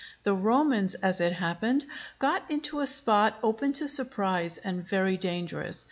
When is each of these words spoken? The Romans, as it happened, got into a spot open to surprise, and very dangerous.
The 0.23 0.33
Romans, 0.33 0.95
as 0.95 1.21
it 1.21 1.33
happened, 1.33 1.85
got 2.17 2.49
into 2.49 2.79
a 2.79 2.87
spot 2.87 3.37
open 3.43 3.71
to 3.73 3.87
surprise, 3.87 4.57
and 4.57 4.83
very 4.83 5.15
dangerous. 5.15 5.79